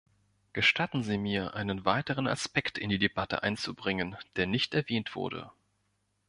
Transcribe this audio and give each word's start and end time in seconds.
Gestatten 0.53 1.03
Sie 1.03 1.19
mir, 1.19 1.53
einen 1.53 1.85
weiteren 1.85 2.27
Aspekt 2.27 2.79
in 2.79 2.89
die 2.89 2.97
Debatte 2.97 3.43
einzubringen, 3.43 4.15
der 4.35 4.47
nicht 4.47 4.73
erwähnt 4.73 5.13
wurde. 5.15 5.51